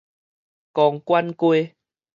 [0.73, 1.75] 公館街